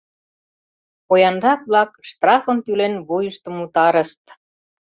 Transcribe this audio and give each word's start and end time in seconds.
Поянрак-влак 1.07 1.91
штрафым 2.09 2.57
тӱлен 2.65 2.93
вуйыштым 3.07 3.55
утарышт. 3.65 4.23